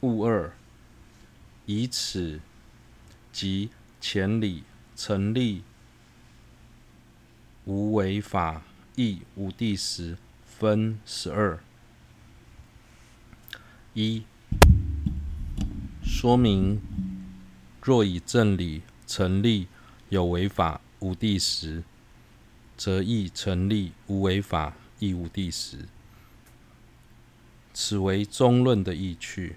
[0.00, 0.52] 物二，
[1.66, 2.40] 以此
[3.32, 4.62] 即前理
[4.94, 5.64] 成立
[7.64, 8.62] 无为法
[8.94, 10.16] 亦无第十，
[10.46, 11.58] 分十二。
[13.92, 14.22] 一、
[16.04, 16.80] 说明
[17.82, 19.66] 若以正理成立
[20.10, 21.82] 有为法无谛时，
[22.76, 25.88] 则亦成立无为法亦无谛时。
[27.74, 29.56] 此为中论的意趣。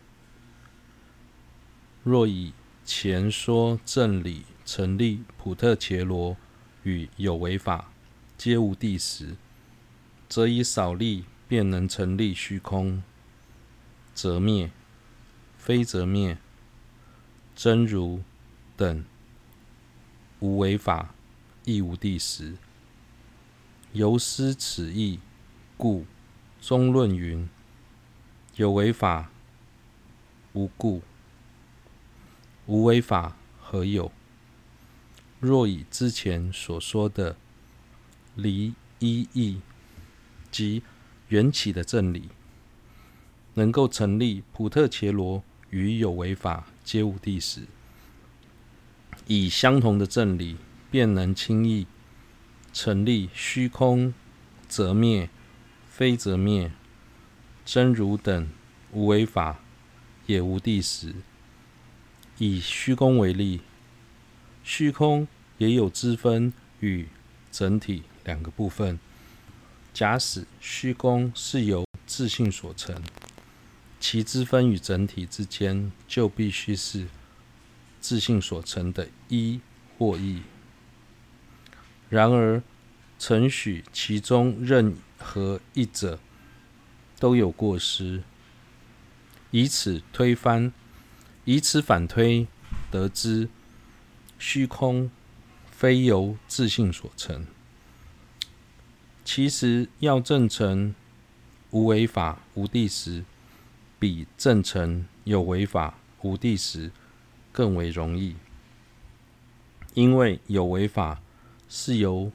[2.04, 6.36] 若以前说正理成立普特伽罗
[6.82, 7.92] 与有为法
[8.36, 9.36] 皆无地时，
[10.28, 13.04] 则以少力便能成立虚空，
[14.16, 14.72] 则灭，
[15.60, 16.40] 非则灭，
[17.56, 18.24] 真如
[18.76, 19.06] 等
[20.40, 21.14] 无为法
[21.66, 22.58] 亦无地时。
[23.94, 25.20] 由思此义，
[25.78, 26.08] 故
[26.60, 27.48] 中论云：
[28.56, 29.30] 有为法
[30.54, 31.04] 无故，
[32.72, 34.10] 无为法何有？
[35.42, 37.36] 若以之前所说的
[38.34, 39.60] 离一义
[40.50, 40.82] 即
[41.28, 42.30] 缘起的正理，
[43.56, 47.64] 能够成立普特伽罗与有为法皆无地时，
[49.28, 50.56] 以相同的正理，
[50.90, 51.86] 便能轻易。
[52.72, 54.14] 成立虚空，
[54.70, 55.30] 则灭，
[55.90, 56.72] 非则灭，
[57.66, 58.50] 真如等
[58.94, 59.60] 无为法
[60.26, 61.16] 也无地时。
[62.44, 63.62] 以虚空为例，
[64.64, 65.28] 虚空
[65.60, 67.08] 也有支分与
[67.52, 68.98] 整体两个部分。
[69.94, 73.00] 假使虚空是由自信所成，
[74.00, 77.06] 其支分与整体之间就必须是
[78.00, 79.62] 自信所成的一
[80.00, 80.42] 或一。
[82.10, 82.64] 然而，
[83.20, 86.18] 承许其中任何一者
[87.20, 88.24] 都有过失，
[89.52, 90.74] 以此推翻，
[91.46, 92.48] 以此反推，
[92.90, 93.50] 得知
[94.40, 95.10] 虚空
[95.72, 97.46] 非由自性所成。
[99.26, 100.94] 其实要证成
[101.72, 103.24] 无为法无地时，
[104.00, 106.92] 比证成有为法无地时
[107.52, 108.36] 更为容易，
[109.94, 111.22] 因为有为法。
[111.74, 112.34] 是由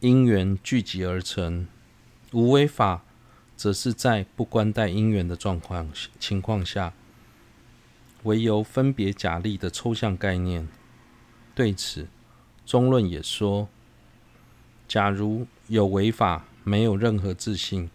[0.00, 1.68] 因缘聚集而成，
[2.32, 3.04] 无为法
[3.58, 6.94] 则是在不关待因缘的状况情况下，
[8.24, 10.68] 唯由分别假立的抽象概念。
[11.54, 12.08] 对此，
[12.66, 13.68] 中论也说：
[14.86, 17.90] 假如有违法没有任何自信，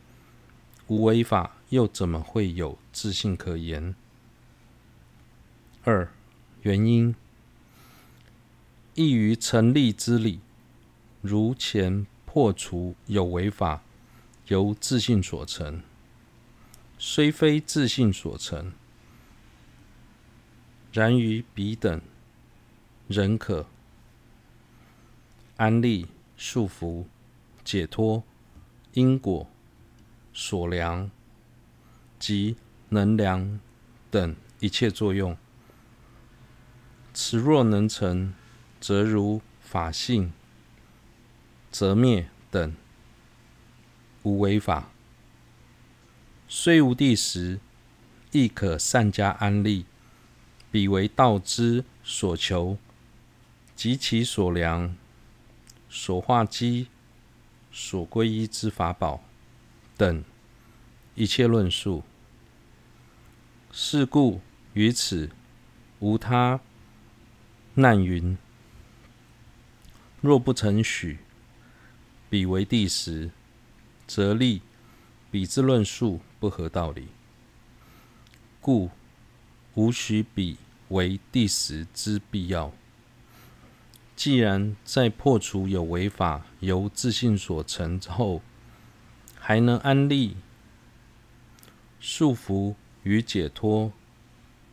[0.88, 3.96] 无违法又怎么会有自信可言？
[5.84, 6.10] 二、
[6.62, 7.16] 原因。
[8.96, 10.40] 亦于成立之理，
[11.22, 13.82] 如前破除有违法
[14.50, 15.82] 由自信所成，
[17.00, 18.72] 虽非自信所成，
[20.94, 22.00] 然于彼等
[23.10, 23.68] 仍可
[25.58, 27.04] 安立束缚、
[27.66, 28.24] 解脱、
[28.94, 29.50] 因果、
[30.34, 31.12] 所量
[32.18, 32.56] 及
[32.88, 33.60] 能量
[34.10, 35.36] 等一切作用。
[37.14, 38.34] 此若能成。
[38.84, 40.34] 则如法性、
[41.72, 42.76] 则灭等
[44.24, 44.92] 无为法，
[46.50, 47.62] 虽无地时，
[48.34, 49.86] 亦可善加安立，
[50.74, 52.80] 彼为道之所求
[53.76, 54.96] 及其所量、
[55.88, 56.88] 所化机、
[57.72, 59.24] 所皈依之法宝
[59.96, 60.24] 等
[61.14, 62.02] 一切论述。
[63.72, 64.42] 是故
[64.74, 65.30] 于此
[66.00, 66.60] 无他
[67.76, 68.36] 难云。
[70.22, 71.20] 若不成许
[72.32, 73.30] 彼为谛时，
[74.08, 74.64] 则立
[75.30, 77.10] 彼之论述不合道理，
[78.60, 78.90] 故
[79.76, 80.58] 无许彼
[80.94, 82.72] 为第十之必要。
[84.16, 88.42] 既然在破除有为法由自信所成之后，
[89.38, 90.38] 还能安立
[92.00, 93.92] 束缚与解脱、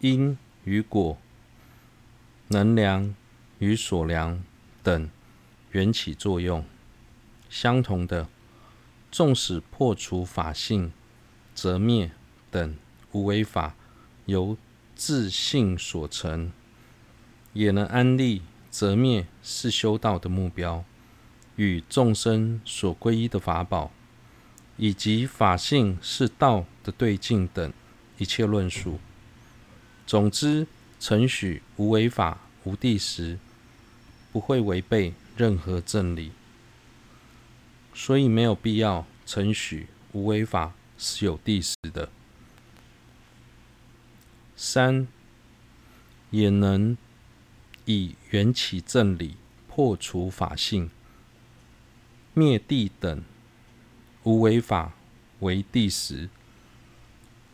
[0.00, 1.18] 因与果、
[2.48, 3.14] 能量
[3.58, 4.42] 与所量
[4.82, 5.10] 等。
[5.72, 6.64] 缘起作用
[7.48, 8.26] 相同的，
[9.12, 10.90] 纵使破除法性、
[11.54, 12.10] 则灭
[12.50, 12.76] 等
[13.12, 13.76] 无为法
[14.26, 14.56] 由
[15.00, 16.52] 自性所成，
[17.54, 20.84] 也能安立则灭是修道的目标，
[21.56, 23.90] 与众生所皈依的法宝，
[24.76, 27.72] 以及法性是道的对境等
[28.18, 29.00] 一切论述。
[30.06, 30.66] 总之，
[30.98, 33.38] 承许无为法无谛时，
[34.30, 35.14] 不会违背。
[35.36, 36.32] 任何正理，
[37.94, 42.10] 所以没有必要承许无为法是有谛时的。
[44.62, 45.08] 三，
[46.30, 46.94] 也能
[47.86, 49.36] 以缘起正理
[49.66, 50.90] 破除法性，
[52.34, 53.24] 灭地等
[54.22, 54.92] 无为法
[55.38, 56.28] 为第十，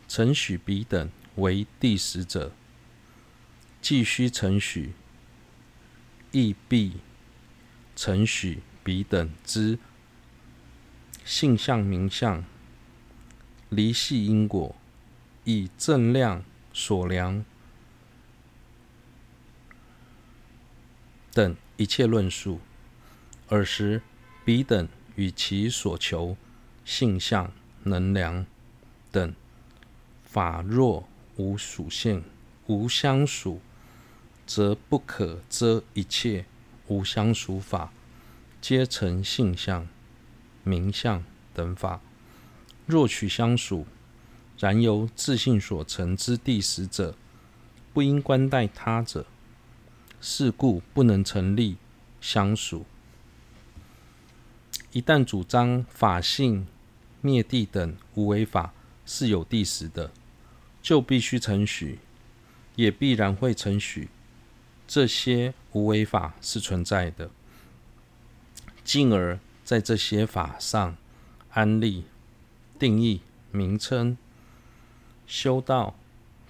[0.05, 2.51] 承许彼等为第十者，
[3.81, 4.91] 既须承许，
[6.33, 6.97] 亦必
[7.95, 9.79] 承许彼等之
[11.23, 12.43] 性相名相。
[13.69, 14.75] 离系因果，
[15.45, 16.43] 以正量
[16.79, 17.43] 所量。
[21.33, 22.59] 等一切论述，
[23.47, 24.03] 尔时
[24.45, 26.37] 彼等与其所求
[26.85, 27.51] 性相
[27.81, 28.45] 能量。
[29.11, 29.33] 等
[30.23, 32.23] 法若无属性、
[32.67, 33.59] 无相属，
[34.45, 36.45] 则不可遮一切
[36.85, 37.91] 无相属法，
[38.61, 39.87] 皆成性相、
[40.63, 41.23] 名相
[41.55, 42.01] 等法。
[42.85, 43.87] 若取相属，
[44.59, 47.15] 然由自性所成之第十者，
[47.93, 49.25] 不应观待他者，
[50.19, 51.77] 是故不能成立
[52.19, 52.85] 相属。
[54.91, 56.65] 一旦主张法性
[57.21, 58.73] 灭地等无为法
[59.05, 60.11] 是有第十的，
[60.81, 61.99] 就必须承许，
[62.75, 64.09] 也必然会承许
[64.87, 67.29] 这些无为法是存在的，
[68.83, 70.97] 进而在这些法上
[71.51, 72.05] 安立。
[72.79, 73.21] 定义
[73.51, 74.17] 名称、
[75.27, 75.93] 修道、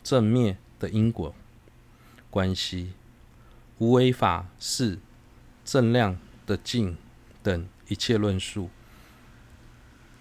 [0.02, 1.36] 正灭的因果
[2.30, 2.94] 关系，
[3.80, 5.00] 无为法是
[5.66, 6.96] 正量的尽
[7.44, 8.70] 等一切论述。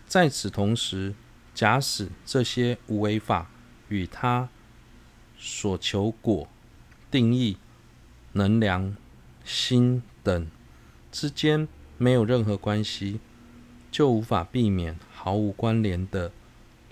[0.06, 1.14] 在此同时，
[1.54, 3.50] 假使这些无为法
[3.88, 4.48] 与他
[5.38, 6.48] 所求果、
[7.10, 7.58] 定义、
[8.32, 8.96] 能量、
[9.44, 10.50] 心等
[11.12, 11.68] 之间
[11.98, 13.20] 没有任何关系，
[13.90, 14.98] 就无法避免。
[15.12, 16.30] 毫无关联的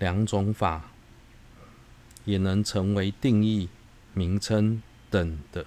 [0.00, 0.90] 两种法，
[2.24, 3.68] 也能成为定义、
[4.12, 5.66] 名称等的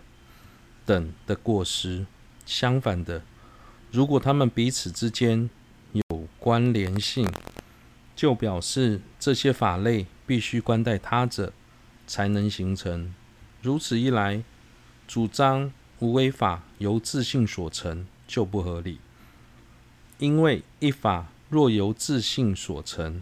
[0.85, 2.05] 等的过失。
[2.45, 3.23] 相反的，
[3.91, 5.49] 如果他们彼此之间
[5.91, 7.29] 有关联性，
[8.15, 11.53] 就表示这些法类必须关待他者
[12.05, 13.13] 才能形成。
[13.61, 14.43] 如此一来，
[15.07, 18.99] 主张无为法由自性所成就不合理，
[20.19, 21.27] 因为一法。
[21.49, 23.21] 若由自性所成，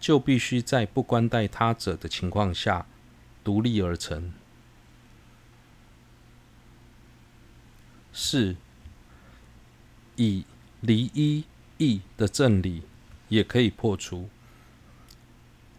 [0.00, 2.86] 就必须在不观待他者的情况下
[3.44, 4.32] 独立而成。
[8.12, 8.56] 四，
[10.16, 10.44] 以
[10.80, 11.44] 离一
[11.78, 12.82] 义的正理
[13.28, 14.28] 也可以破除。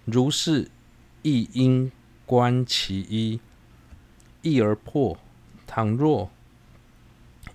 [0.05, 0.69] 如是，
[1.23, 1.91] 亦应
[2.25, 3.41] 观其一，
[4.41, 5.19] 义而破。
[5.67, 6.29] 倘若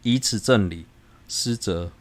[0.03, 0.87] 以此正理
[1.29, 1.93] 失则，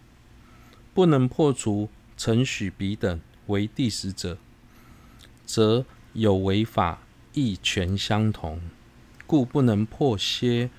[0.94, 1.90] 不能破除。
[2.18, 4.38] 承许彼等为第十者，
[5.46, 7.02] 则有违法
[7.34, 8.62] 亦全相同，
[9.28, 10.70] 故不能破些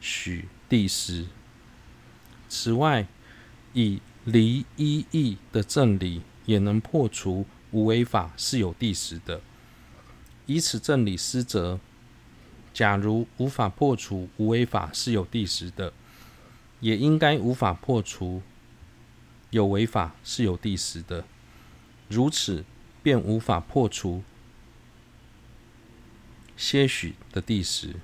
[0.00, 1.26] 许第十。
[2.48, 3.06] 此外，
[3.72, 9.40] 以离一义的正理也能破除无违法是有第十的。
[10.46, 11.78] 以此正理施则，
[12.74, 15.92] 假如无法破除无违法是有第十的，
[16.80, 18.42] 也应该无法破除。
[19.50, 21.24] 有违法是有第十的，
[22.08, 22.64] 如此
[23.02, 24.22] 便无法破除
[26.56, 27.96] 些许的第十。